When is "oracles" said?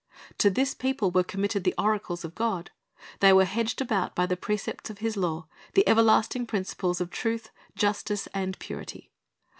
1.77-2.25